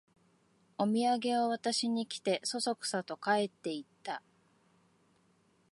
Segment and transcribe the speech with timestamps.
[0.79, 4.23] おみやげを渡しに来て、そそくさと帰っていった